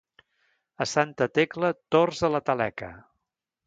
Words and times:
A 0.85 0.87
Santa 0.93 1.29
Tecla, 1.37 1.71
tords 1.97 2.27
a 2.31 2.35
la 2.39 2.45
taleca. 2.51 2.95